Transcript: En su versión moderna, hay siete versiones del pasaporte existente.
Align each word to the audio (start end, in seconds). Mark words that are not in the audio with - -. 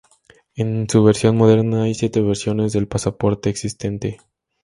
En 0.55 0.89
su 0.89 1.03
versión 1.03 1.37
moderna, 1.37 1.83
hay 1.83 1.93
siete 1.93 2.21
versiones 2.21 2.73
del 2.73 2.87
pasaporte 2.87 3.51
existente. 3.51 4.17